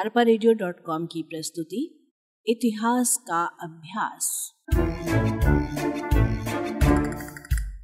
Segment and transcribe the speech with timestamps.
[0.00, 2.10] Arpa radio dot com की प्रस्तुति
[2.46, 4.52] इतिहास का अभ्यास।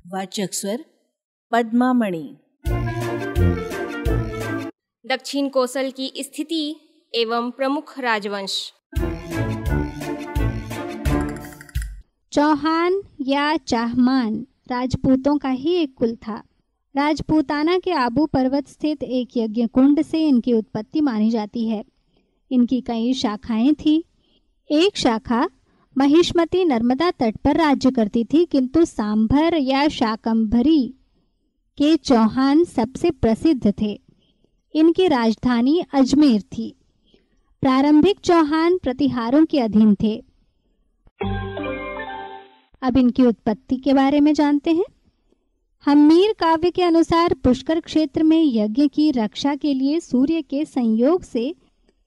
[0.06, 0.84] वाचक स्वर
[1.52, 2.36] पद्मामणि।
[5.06, 6.80] दक्षिण कोसल की स्थिति
[7.14, 8.72] एवं प्रमुख राजवंश।
[12.32, 16.47] चौहान या चाहमान राजपूतों का ही एक कुल था।
[16.98, 21.84] राजपूताना के आबू पर्वत स्थित एक यज्ञ कुंड से इनकी उत्पत्ति मानी जाती है।
[22.50, 24.04] इनकी कई शाखाएँ थी।
[24.70, 25.48] एक शाखा
[25.98, 30.94] महिष्मती नर्मदा तट पर राज्य करती थी, किंतु सांभर या शाकंभरी
[31.78, 34.00] के चौहान सबसे प्रसिद्ध थे।
[34.74, 36.76] इनकी राजधानी अजमेर थी।
[37.60, 40.24] प्रारंभिक चौहान प्रतिहारों के अधीन थे।
[42.82, 44.84] अब इनकी उत्पत्ति के बारे में जानते हैं।
[45.88, 51.22] हमीर काव्य के अनुसार पुष्कर क्षेत्र में यज्ञ की रक्षा के लिए सूर्य के संयोग
[51.22, 51.54] से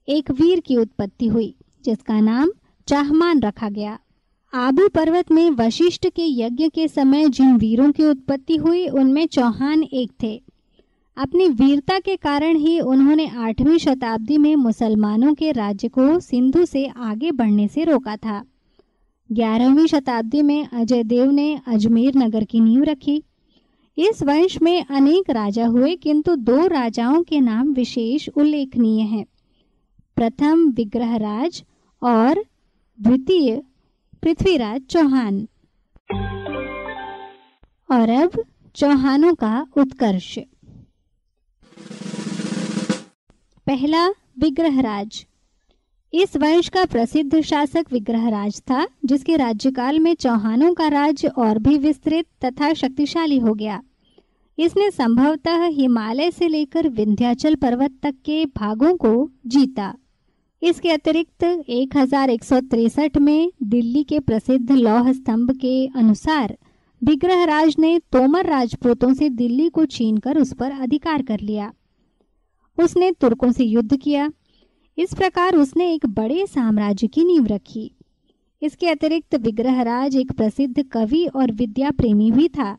[0.08, 2.50] एक वीर की उत्पत्ति हुई, जिसका नाम
[2.88, 3.98] चाहमान रखा गया।
[4.54, 9.82] आबू पर्वत में वशिष्ठ के यज्ञ के समय जिन वीरों की उत्पत्ति हुई, उनमें चौहान
[9.82, 10.42] एक थे।
[11.16, 16.86] अपनी वीरता के कारण ही उन्होंने आठवीं शताब्दी में मुसलमानों के राज्य को सिंधु से
[16.86, 18.44] आगे बढ़ने से रोका था।
[19.32, 23.22] ग्यारहवीं शताब्दी में अजय देव ने अजमेर नगर की नींव रखी।
[23.98, 29.26] इस वंश में अनेक राजा हुए, किंतु दो राजाओं के नाम विशेष उल्लेखनीय हैं।
[30.16, 31.64] प्रथम विग्रहराज
[32.02, 32.44] और
[33.00, 33.62] द्वितीय
[34.22, 35.48] पृथ्वीराज चौहान।
[37.92, 40.38] और अब चौहानों का उत्कर्ष।
[43.66, 45.26] पहला विग्रहराज।
[46.14, 51.78] इस वंश का प्रसिद्ध शासक विग्रहराज था, जिसके राज्यकाल में चौहानों का राज्य और भी
[51.78, 53.82] विस्तृत तथा शक्तिशाली हो गया।
[54.58, 59.94] इसने संभवतः हिमालय से लेकर विंध्याचल पर्वत तक के भागों को जीता।
[60.62, 66.56] इसके अतिरिक्त एक में दिल्ली के प्रसिद्ध लौह स्तंभ के अनुसार
[67.02, 71.72] विग्रहराज ने तोमर राजपूतों से दिल्ली को छीनकर उस पर अधिकार कर लिया।
[72.78, 74.30] उसने तुर्कों से युद्ध किया।
[74.98, 77.90] इस प्रकार उसने एक बड़े साम्राज्य की नींव रखी।
[78.62, 82.76] इसके अतिरिक्त विग्रहराज एक प्रसिद्ध कवि और विद्या प्रेमी भी था।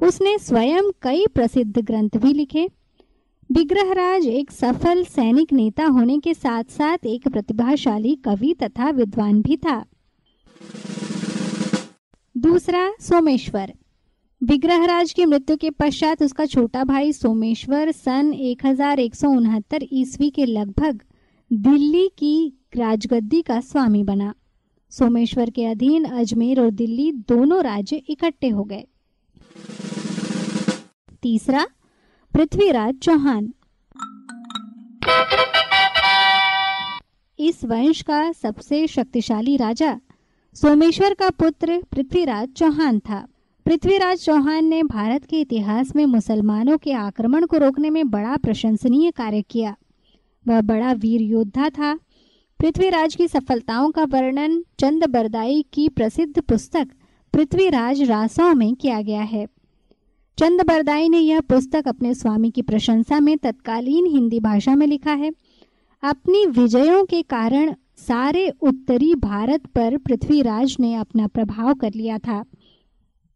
[0.00, 2.66] उसने स्वयं कई प्रसिद्ध ग्रंथ भी लिखे।
[3.50, 9.56] विग्रहराज एक सफल सैनिक नेता होने के साथ साथ एक प्रतिभाशाली कवि तथा विद्वान भी
[9.56, 9.84] था।
[12.36, 13.72] दूसरा, सोमेश्वर।
[14.42, 19.86] विग्रहराज की मृत्यु के पश्चात उसका छोटा भाई सोमेश्वर सन एक हज़ार एक सौ उनहत्तर
[19.92, 21.00] ईस्वी के लगभग
[21.52, 24.34] दिल्ली की राजगद्दी का स्वामी बना।
[24.90, 28.84] सोमेश्वर के अधीन अजमेर और दिल्ली दोनों राज्य इकट्ठे हो गए।
[31.22, 31.66] तीसरा,
[32.34, 33.52] पृथ्वीराज चौहान।
[37.38, 40.00] इस वंश का सबसे शक्तिशाली राजा
[40.54, 43.26] सोमेश्वर का पुत्र पृथ्वीराज चौहान था।
[43.66, 49.10] पृथ्वीराज चौहान ने भारत के इतिहास में मुसलमानों के आक्रमण को रोकने में बड़ा प्रशंसनीय
[49.10, 49.76] कार्य किया।
[50.46, 51.94] वह बड़ा वीर योद्धा था।
[52.60, 56.88] पृथ्वीराज की सफलताओं का वर्णन चंद बरदाई की प्रसिद्ध पुस्तक
[57.32, 59.46] पृथ्वीराज रासों में किया गया है।
[60.38, 65.12] चंद बरदाई ने यह पुस्तक अपने स्वामी की प्रशंसा में तत्कालीन हिंदी भाषा में लिखा
[65.12, 65.30] है।
[66.02, 72.44] अपनी विजयों के कारण सारे उत्तरी भारत पर पृथ्वीराज ने अपना प्रभाव कर लिया था।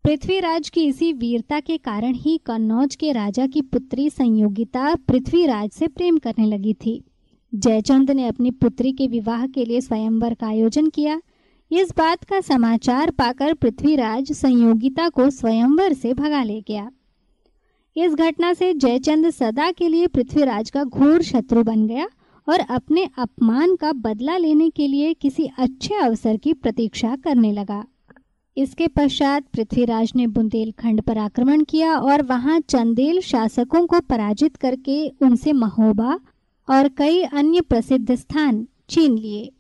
[0.05, 5.89] पृथ्वीराज की इसी वीरता के कारण ही कन्नौज के राजा की पुत्री संयोगिता पृथ्वीराज से
[5.89, 7.03] प्रेम करने लगी थी।
[7.55, 11.21] जयचंद ने अपनी पुत्री के विवाह के लिए स्वयंवर का आयोजन किया।
[11.71, 16.91] इस बात का समाचार पाकर पृथ्वीराज संयोगिता को स्वयंवर से भगा ले गया।
[17.97, 22.09] इस घटना से जयचंद सदा के लिए पृथ्वीराज का घोर शत्रु बन गया
[22.47, 27.85] और अपने अपमान का बदला लेने के लिए किसी अच्छे अवसर की प्रतीक्षा करने लगा।
[28.57, 35.07] इसके पश्चात पृथ्वीराज ने बुंदेलखंड पर आक्रमण किया और वहाँ चंदेल शासकों को पराजित करके
[35.23, 36.19] उनसे महोबा
[36.69, 39.51] और कई अन्य प्रसिद्ध स्थान छीन लिए।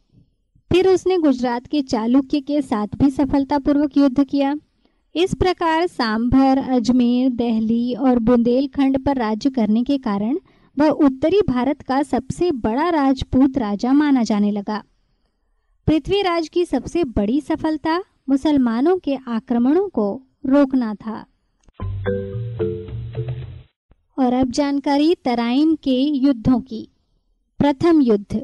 [0.70, 4.54] फिर उसने गुजरात के चालुक्य के साथ भी सफलतापूर्वक युद्ध किया।
[5.14, 10.38] इस प्रकार सांभर, अजमेर, दहली और बुंदेलखंड पर राज्य करने के कारण
[10.76, 14.82] वह उत्तरी भारत का सबसे बड़ा राजपूत राजा माना जाने लगा।
[15.86, 21.24] पृथ्वीराज की सबसे बड़ी सफलता मुसलमानों के आक्रमणों को रोकना था।
[24.18, 26.88] और अब जानकारी तराइन के युद्धों की।
[27.58, 28.42] प्रथम युद्ध।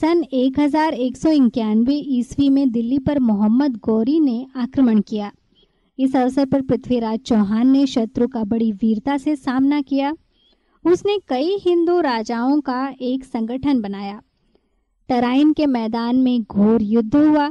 [0.00, 5.30] सन एक हज़ार एक सौ इक्यानवे ईस्वी में दिल्ली पर मोहम्मद गौरी ने आक्रमण किया।
[5.98, 10.12] इस अवसर पर पृथ्वीराज चौहान ने शत्रु का बड़ी वीरता से सामना किया।
[10.84, 14.20] उसने कई हिंदू राजाओं का एक संगठन बनाया।
[15.08, 17.50] तराइन के मैदान में घोर युद्ध हुआ।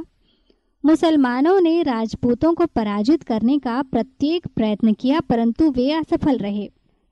[0.88, 6.66] मुसलमानों ने राजपूतों को पराजित करने का प्रत्येक प्रयत्न किया, परंतु वे असफल रहे।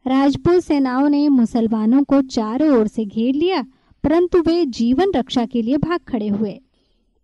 [0.06, 3.62] राजपूत सेनाओं ने मुसलमानों को चारों ओर से घेर लिया,
[4.05, 6.61] परंतु वे जीवन रक्षा के लिए भाग खड़े हुए।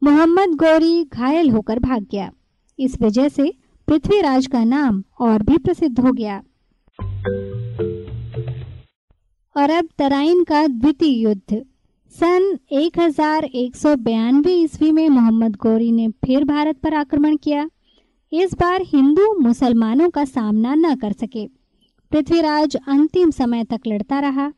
[0.02, 2.32] मोहम्मद गौरी घायल होकर भाग गया।
[2.78, 3.54] इस वजह से
[3.88, 6.43] पृथ्वीराज का नाम और भी प्रसिद्ध हो गया।
[9.56, 11.66] और अब तराइन का द्वितीय युद्ध।
[12.12, 17.37] सन एक हज़ार एक सौ बयानवे ईस्वी में मोहम्मद गौरी ने फिर भारत पर आक्रमण
[17.37, 17.69] किया।
[18.32, 21.47] इस बार हिंदू मुसलमानों का सामना न कर सके।
[22.12, 24.49] पृथ्वीराज अंतिम समय तक लड़ता रहा।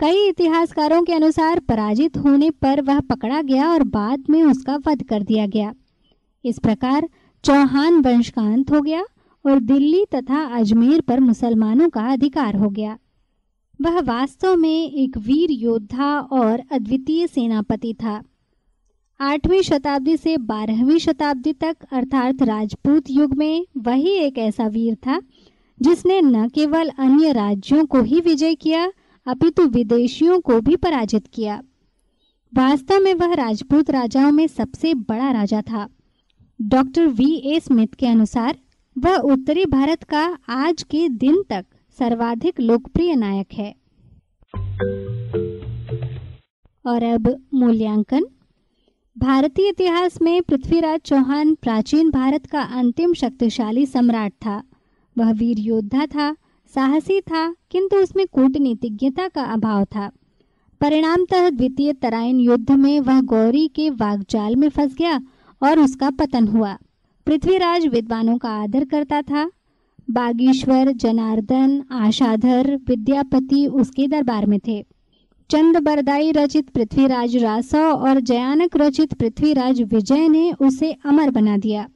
[0.00, 5.02] कई इतिहासकारों के अनुसार पराजित होने पर वह पकड़ा गया और बाद में उसका वध
[5.02, 5.72] कर दिया गया।
[6.44, 7.08] इस प्रकार
[7.44, 9.02] चौहान वंश का अंत हो गया
[9.44, 12.96] और दिल्ली तथा अजमेर पर मुसलमानों का अधिकार हो गया।
[13.80, 18.22] वह वास्तव में एक वीर योद्धा और अद्वितीय सेनापति था।
[19.20, 25.20] आठवीं शताब्दी से बारहवीं शताब्दी तक, अर्थात राजपूत युग में, वही एक ऐसा वीर था,
[25.82, 28.92] जिसने न केवल अन्य राज्यों को ही विजय किया,
[29.26, 31.62] अपितु विदेशियों को भी पराजित किया।
[32.54, 35.88] वास्तव में वह राजपूत राजाओं में सबसे बड़ा राजा था।
[36.62, 38.58] डॉक्टर वी ए स्मिथ के अनुसार,
[38.98, 41.64] वह उत्तरी भारत का आज के दिन तक
[41.98, 43.74] सर्वाधिक लोकप्रिय नायक है।
[46.86, 48.24] और अब मूल्यांकन।
[49.18, 54.62] भारतीय इतिहास में पृथ्वीराज चौहान प्राचीन भारत का अंतिम शक्तिशाली सम्राट था।
[55.18, 56.36] वह वीर योद्धा था,
[56.74, 60.10] साहसी था, किंतु उसमें कूटनीतिज्ञता का अभाव था।
[60.80, 65.20] परिणामतः द्वितीय तराइन युद्ध में वह गौरी के वागजाल में फंस गया
[65.62, 66.78] और उसका पतन हुआ।
[67.26, 69.50] पृथ्वीराज विद्वानों का आदर करता था
[70.10, 74.86] बागीश्वर, जनार्दन, आशाधर, विद्यापति उसके दरबार में थे।
[75.50, 81.88] चंद बरदाई रचित पृथ्वीराज रासव और जयानक रचित पृथ्वीराज विजय ने उसे अमर बना दिया।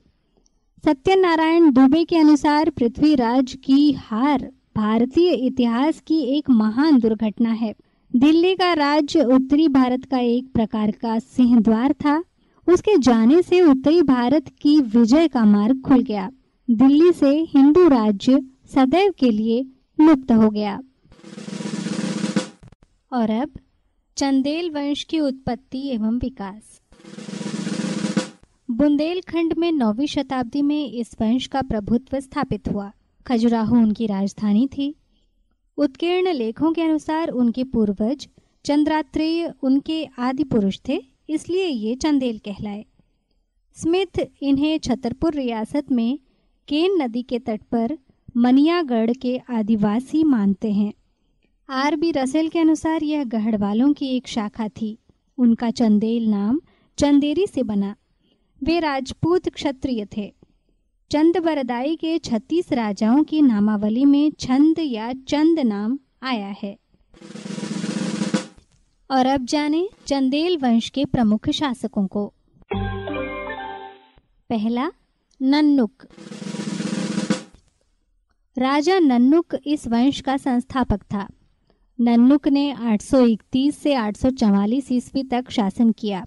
[0.85, 7.75] सत्यनारायण दुबे के अनुसार पृथ्वीराज की हार भारतीय इतिहास की एक महान दुर्घटना है।
[8.17, 12.25] दिल्ली का राज्य उत्तरी भारत का एक प्रकार का सिंह द्वार था।
[12.69, 16.31] उसके जाने से उत्तरी भारत की विजय का मार्ग खुल गया।
[16.73, 19.63] दिल्ली से हिंदू राज्य सदैव के लिए
[20.01, 20.81] लुप्त हो गया।
[23.13, 23.51] और अब
[24.17, 26.81] चंदेल वंश की उत्पत्ति एवं विकास।
[28.71, 32.93] बुंदेलखंड में नौवीं शताब्दी में इस वंश का प्रभुत्व स्थापित हुआ।
[33.27, 34.95] खजुराहो उनकी राजधानी थी।
[35.77, 38.29] उत्कीर्ण लेखों के अनुसार उनके पूर्वज
[38.65, 42.85] चंद्रात्रेय उनके आदि पुरुष थे, इसलिए ये चंदेल कहलाए।
[43.77, 46.19] स्मिथ इन्हें छतरपुर रियासत में
[46.69, 47.99] केन नदी के तट पर
[48.37, 50.93] मनियागढ़ के आदिवासी मानते हैं।
[51.71, 54.99] आर बी रसेल के अनुसार यह गढ़वालों की एक शाखा थी।
[55.39, 56.61] उनका चंदेल नाम
[56.99, 57.97] चंदेरी से बना।
[58.63, 60.35] वे राजपूत क्षत्रिय थे।
[61.11, 66.79] चंद बरदाई के छत्तीस राजाओं की नामावली में छंद या चंद नाम आया है।
[69.11, 72.33] और अब जाने चंदेल वंश के प्रमुख शासकों को।
[74.49, 74.93] पहला,
[75.43, 75.93] नन्नुक।
[78.59, 81.29] राजा नन्नुक इस वंश का संस्थापक था।
[82.01, 86.27] नन्नुक ने 831 से 844 ईस्वी तक शासन किया।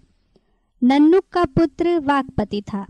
[0.84, 2.86] नन्नुक का पुत्र वाकपति था।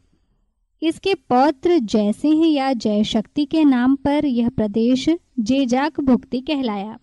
[0.82, 5.08] इसके पौत्र जयसिंह या जयशक्ति के नाम पर यह प्रदेश
[5.40, 6.98] जेजाक भुक्ति कहलाया।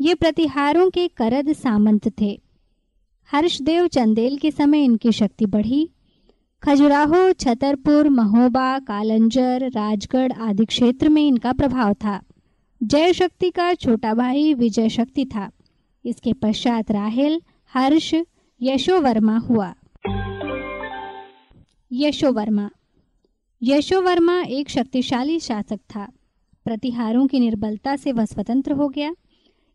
[0.00, 2.40] ये प्रतिहारों के करद सामंत थे।
[3.32, 5.90] हर्षदेव चंदेल के समय इनकी शक्ति बढ़ी।
[6.64, 12.22] खजुराहो, छतरपुर, महोबा, कालंजर, राजगढ़ आदि क्षेत्र में इनका प्रभाव था।
[12.82, 15.50] जय शक्ति का छोटा भाई विजय शक्ति था।
[16.04, 17.42] इसके पश्चात राहेल,
[17.74, 18.14] हर्ष,
[18.62, 19.74] यशोवर्मा हुआ।
[21.92, 22.70] यशोवर्मा।
[23.62, 26.12] यशोवर्मा एक शक्तिशाली शासक था।
[26.64, 29.14] प्रतिहारों की निर्बलता से वह स्वतंत्र हो गया।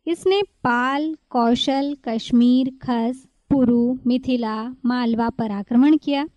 [0.08, 6.28] इसने पाल, कौशल, कश्मीर, खस, पुरु, मिथिला, मालवा पर आक्रमण किया।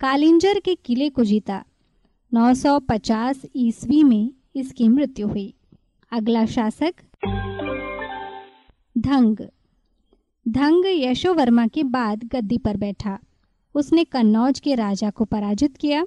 [0.00, 1.64] कालिंजर के किले को जीता।
[2.34, 5.54] 950 ईस्वी में इसकी मृत्यु हुई।
[6.12, 6.94] अगला शासक?
[8.98, 9.36] धंग।
[10.48, 13.18] धंग यशोवर्मा के बाद गद्दी पर बैठा।
[13.74, 16.06] उसने कन्नौज के राजा को पराजित किया।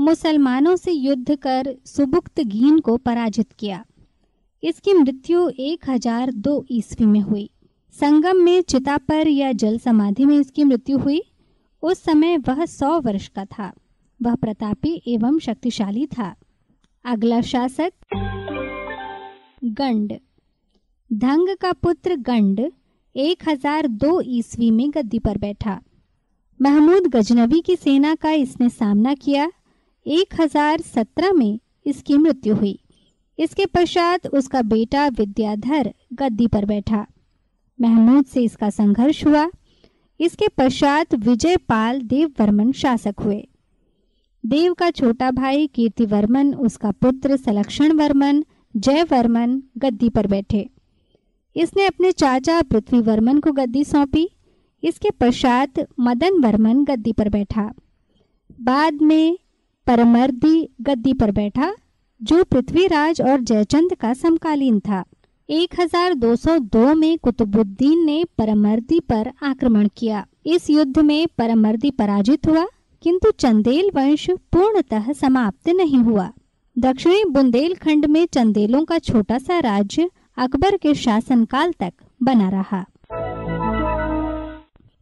[0.00, 3.84] मुसलमानों से युद्ध कर सुबुक्त गीन को पराजित किया।
[4.62, 7.50] इसकी मृत्यु 1002 ईस्वी में हुई।
[8.00, 11.22] संगम में चिता पर या जल समाधि में इसकी मृत्यु हुई।
[11.82, 13.72] उस समय वह सौ वर्ष का था।
[14.22, 16.36] वह प्रतापी एवं शक्तिशाली था।
[17.04, 17.92] अगला शासक,
[19.64, 20.12] गंड।
[21.12, 22.72] धंग का पुत्र गंड
[23.16, 25.80] 1002 ईस्वी में गद्दी पर बैठा।
[26.62, 29.50] महमूद गजनवी की सेना का इसने सामना किया।
[30.06, 32.78] 1017 में इसकी मृत्यु हुई।
[33.38, 37.06] इसके पश्चात उसका बेटा विद्याधर गद्दी पर बैठा।
[37.80, 39.50] महमूद से इसका संघर्ष हुआ।
[40.20, 43.48] इसके पश्चात विजयपाल देववर्मन शासक हुए।
[44.46, 48.44] देव का छोटा भाई कीर्तिवर्मन, उसका पुत्र सलक्षण वर्मन
[48.76, 50.70] जयवर्मन गद्दी पर बैठे।
[51.56, 54.30] इसने अपने चाचा पृथ्वीवर्मन को गद्दी सौंपी।
[54.84, 57.72] इसके पश्चात मदन वर्मन गद्दी पर बैठा।
[58.60, 59.38] बाद में
[59.86, 61.74] परमर्दी गद्दी पर बैठा,
[62.22, 65.04] जो पृथ्वीराज और जयचंद का समकालीन था।
[65.48, 72.66] 1202 में कुतुबुद्दीन ने परमर्दी पर आक्रमण किया। इस युद्ध में परमर्दी पराजित हुआ,
[73.02, 76.32] किंतु चंदेल वंश पूर्णतः समाप्त नहीं हुआ।
[76.78, 82.86] दक्षिणी बुंदेलखंड में चंदेलों का छोटा सा राज्य अकबर के शासनकाल तक बना रहा।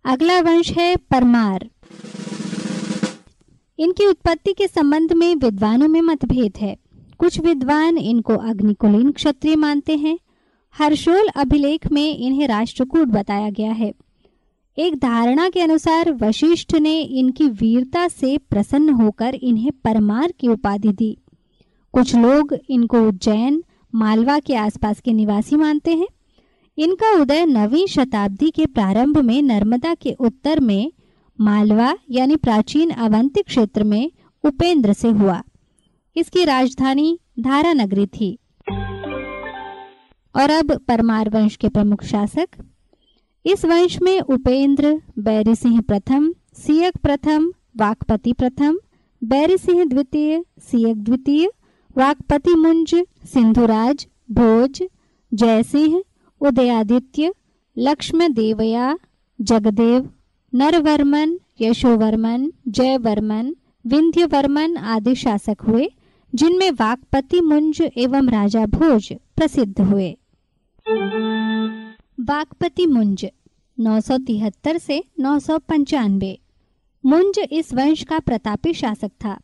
[0.05, 1.71] अगला वंश है परमार।
[3.79, 6.77] इनकी उत्पत्ति के संबंध में विद्वानों में मतभेद है।
[7.19, 10.19] कुछ विद्वान इनको अग्निकुलीन क्षत्रिय मानते हैं
[10.79, 13.95] हर्षोल अभिलेख में इन्हें राष्ट्रकूट बताया गया है।
[14.79, 20.93] एक धारणा के अनुसार वशिष्ठ ने इनकी वीरता से प्रसन्न होकर इन्हें परमार की उपाधि
[20.93, 21.19] दी।
[21.93, 23.65] कुछ लोग इनको उज्जैन,
[23.95, 26.07] मालवा के आसपास के निवासी मानते हैं।
[26.79, 30.93] इनका उदय नवीं शताब्दी के प्रारंभ में नर्मदा के उत्तर में,
[31.41, 34.11] मालवा यानी प्राचीन अवंती क्षेत्र में
[34.45, 35.43] उपेंद्र से हुआ।
[36.17, 38.39] इसकी राजधानी धारा नगरी थी।
[40.37, 42.49] और अब परमार वंश के प्रमुख शासक।
[43.47, 48.79] इस वंश में उपेंद्र बैरी सिंह प्रथम सियक प्रथम, वाकपति प्रथम
[49.25, 51.49] बैरी सिंह द्वितीय सियक द्वितीय,
[51.99, 54.83] वाकपति मुंज, सिंधुराज, भोज,
[55.35, 56.03] जयसिंह,
[56.41, 57.35] उदयादित्य
[57.79, 58.99] लक्ष्मण देवया
[59.41, 60.11] जगदेव,
[60.55, 63.55] नरवर्मन, यशोवर्मन, जयवर्मन,
[63.87, 65.89] विंध्यवर्मन आदि शासक हुए,
[66.35, 70.17] जिनमें वाकपति मुंज एवं राजा भोज प्रसिद्ध हुए।
[70.89, 73.27] वाकपति मुंज,
[73.81, 76.39] नौ सौ तिहत्तर से नौ सौ पंचानबे
[77.07, 79.41] मुंज इस वंश का प्रतापी शासक था।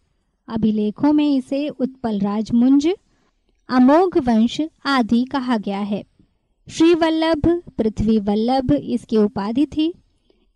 [0.49, 2.89] अभिलेखों में इसे उत्पल राज मुंज,
[3.69, 6.05] अमोघ वंश आदि कहा गया है।
[6.69, 9.95] श्री वल्लभ पृथ्वी वल्लभ इसकी उपाधि थी।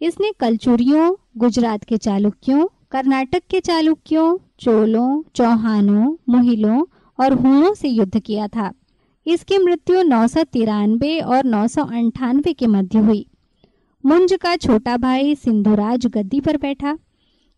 [0.02, 6.84] इसने कलचुरियों, गुजरात के चालुक्यों, कर्नाटक के चालुक्यों, चोलों, चौहानों मुहिलों
[7.20, 8.72] और हुओं से युद्ध किया था।
[9.26, 10.26] इसकी मृत्यु नौ
[11.24, 11.66] और नौ
[12.48, 13.26] के मध्य हुई।
[14.04, 16.96] मुंज का छोटा भाई सिंधुराज गद्दी पर बैठा।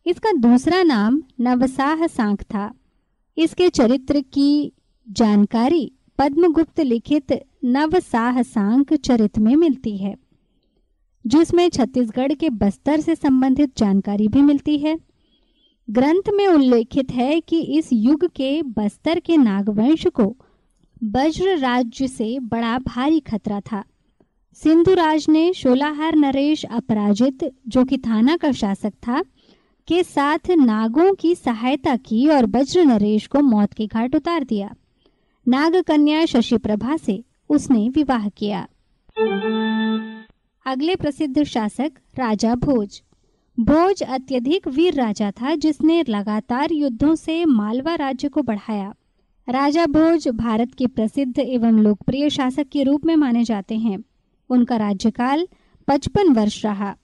[0.06, 2.70] इसका दूसरा नाम नवसाह सांख था।
[3.36, 4.72] इसके चरित्र की
[5.06, 7.32] जानकारी पद्मगुप्त लिखित
[7.64, 10.14] नवसाह सांख चरित्र में मिलती है,
[11.24, 14.98] जिसमें छत्तीसगढ़ के बस्तर से संबंधित जानकारी भी मिलती है।
[15.88, 20.34] ग्रंथ में उल्लेखित है कि इस युग के बस्तर के नागवंश को
[21.04, 23.84] वज्र राज्य से बड़ा भारी खतरा था।
[24.54, 29.22] सिंधुराज ने शोलाहार नरेश अपराजित, जो कि थाना का शासक था,
[29.88, 34.74] के साथ नागों की सहायता की और वज्र नरेश को मौत के घाट उतार दिया।
[35.48, 38.66] नाग कन्या शशि प्रभा से उसने विवाह किया।
[40.66, 43.02] अगले प्रसिद्ध शासक, राजा भोज।
[43.60, 48.94] भोज अत्यधिक वीर राजा था, जिसने लगातार युद्धों से मालवा राज्य को बढ़ाया।
[49.48, 54.04] राजा भोज भारत के प्रसिद्ध एवं लोकप्रिय शासक के रूप में माने जाते हैं।
[54.50, 55.48] उनका राज्यकाल
[55.88, 56.96] पचपन वर्ष रहा।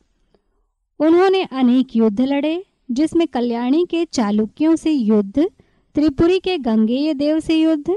[0.99, 5.49] उन्होंने अनेक युद्ध लड़े, जिसमें कल्याणी के चालुक्यों से युद्ध,
[5.95, 7.95] त्रिपुरी के गंगेय देव से युद्ध,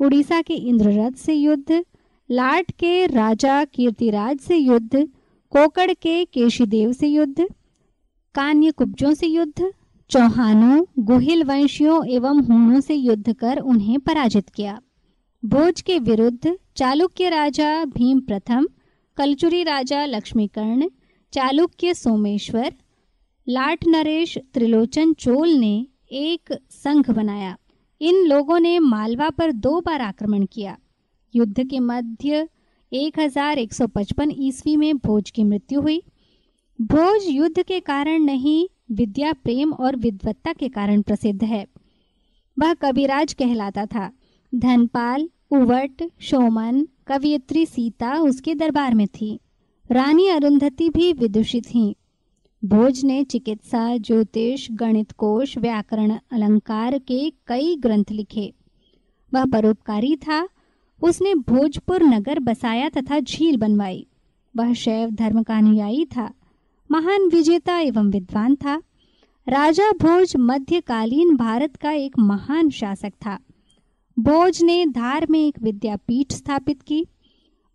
[0.00, 1.84] उड़ीसा के इंद्ररथ से युद्ध,
[2.30, 5.08] लाट के राजा कीर्तिराज से युद्ध,
[5.50, 7.46] कोकड़ के केशीदेव से युद्ध,
[8.34, 9.72] कान्य कुब्जों से युद्ध
[10.10, 14.80] चौहानों गुहिल वंशियों एवं हूणों से युद्ध कर उन्हें पराजित किया।
[15.44, 18.68] भोज के विरुद्ध चालुक्य राजा भीम प्रथम,
[19.16, 20.88] कलचुरी राजा लक्ष्मीकर्ण,
[21.32, 22.74] चालुक्य सोमेश्वर,
[23.48, 27.56] लाट नरेश त्रिलोचन चोल ने एक संघ बनाया।
[28.00, 30.78] इन लोगों ने मालवा पर दो बार आक्रमण किया।
[31.34, 32.48] युद्ध के मध्य
[32.92, 36.02] 1155 ईस्वी में भोज की मृत्यु हुई।
[36.80, 41.66] भोज युद्ध के कारण नहीं विद्या, प्रेम और विद्वत्ता के कारण प्रसिद्ध है।
[42.58, 44.12] वह कविराज कहलाता था।
[44.54, 49.40] धनपाल उवट शोमन, कवियत्री सीता उसके दरबार में थी।
[49.90, 51.96] रानी अरुंधति भी विदुषी थी।
[52.64, 58.54] भोज ने चिकित्सा, ज्योतिष, गणित कोश, व्याकरण, अलंकार के कई ग्रंथ लिखे।
[59.34, 60.48] वह परोपकारी था।
[61.02, 64.06] उसने भोजपुर नगर बसाया तथा झील बनवाई।
[64.56, 66.34] वह शैव धर्म का अनुयायी था।
[66.94, 68.82] महान विजेता एवं विद्वान था।
[69.48, 73.38] राजा भोज मध्यकालीन भारत का एक महान शासक था।
[74.18, 77.06] भोज ने धार में एक विद्यापीठ स्थापित की।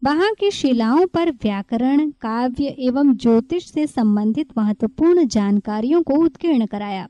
[0.03, 7.09] वहाँ की शिलाओं पर व्याकरण, काव्य एवं ज्योतिष से संबंधित महत्वपूर्ण जानकारियों को उत्कीर्ण कराया।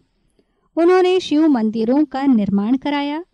[0.76, 3.26] उन्होंने शिव मंदिरों का निर्माण कराया।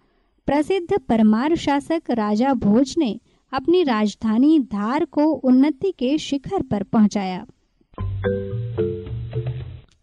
[0.46, 3.20] प्रसिद्ध परमार शासक राजा भोज ने
[3.54, 7.46] अपनी राजधानी धार को उन्नति के शिखर पर पहुँचाया।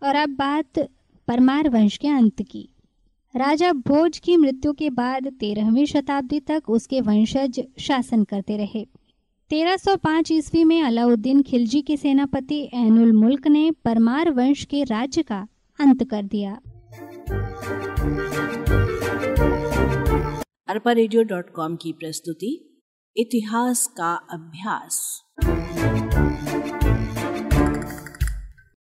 [0.03, 0.79] और अब बात
[1.29, 2.69] परमार वंश के अंत की।
[3.37, 8.87] राजा भोज की मृत्यु के बाद तेरहवीं शताब्दी तक उसके वंशज शासन करते रहे।
[9.51, 15.49] 1305 ईस्वी में अलाउद्दीन खिलजी के सेनापति एनुल मुल्क ने परमार वंश के राज्य का
[15.81, 16.61] अंत कर दिया।
[20.69, 20.95] अरपा
[21.77, 22.81] की प्रस्तुति,
[23.17, 25.23] इतिहास का अभ्यास।